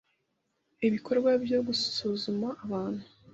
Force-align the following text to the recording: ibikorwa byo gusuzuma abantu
ibikorwa 0.87 1.29
byo 1.43 1.59
gusuzuma 1.67 2.47
abantu 2.65 3.03